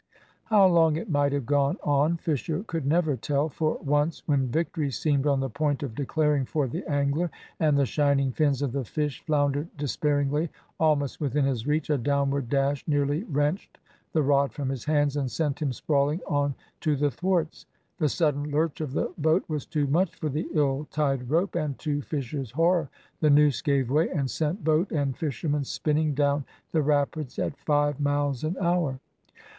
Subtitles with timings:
[0.45, 4.89] How long it might have gone on Fisher could never tell; for once, when victory
[4.89, 8.83] seemed on the point of declaring for the angler, and the shining fins of the
[8.83, 13.77] fish floundered despairingly almost within his reach, a downward dash nearly wrenched
[14.11, 17.67] the rod from his hands and sent him sprawling on to the thwarts.
[17.99, 21.77] The sudden lurch of the boat was too much for the ill tied rope, and
[21.77, 22.89] to Fisher's horror
[23.19, 27.99] the noose gave way and sent boat and fisherman spinning down the rapids at five
[27.99, 28.99] miles an hour.